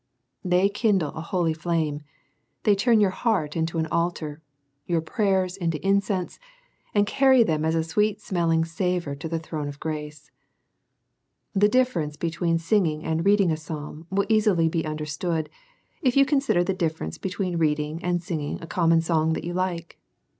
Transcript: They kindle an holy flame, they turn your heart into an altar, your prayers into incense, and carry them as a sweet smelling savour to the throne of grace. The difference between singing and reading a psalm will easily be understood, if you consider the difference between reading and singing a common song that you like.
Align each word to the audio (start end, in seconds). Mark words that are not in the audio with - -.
They 0.43 0.67
kindle 0.67 1.13
an 1.15 1.21
holy 1.21 1.53
flame, 1.53 2.01
they 2.63 2.73
turn 2.73 2.99
your 2.99 3.11
heart 3.11 3.55
into 3.55 3.77
an 3.77 3.85
altar, 3.91 4.41
your 4.87 4.99
prayers 4.99 5.55
into 5.55 5.77
incense, 5.85 6.39
and 6.95 7.05
carry 7.05 7.43
them 7.43 7.63
as 7.63 7.75
a 7.75 7.83
sweet 7.83 8.19
smelling 8.19 8.65
savour 8.65 9.13
to 9.13 9.29
the 9.29 9.37
throne 9.37 9.67
of 9.67 9.79
grace. 9.79 10.31
The 11.53 11.69
difference 11.69 12.17
between 12.17 12.57
singing 12.57 13.03
and 13.03 13.23
reading 13.23 13.51
a 13.51 13.57
psalm 13.57 14.07
will 14.09 14.25
easily 14.27 14.67
be 14.67 14.87
understood, 14.87 15.51
if 16.01 16.17
you 16.17 16.25
consider 16.25 16.63
the 16.63 16.73
difference 16.73 17.19
between 17.19 17.59
reading 17.59 18.03
and 18.03 18.23
singing 18.23 18.57
a 18.59 18.65
common 18.65 19.01
song 19.01 19.33
that 19.33 19.43
you 19.43 19.53
like. 19.53 19.99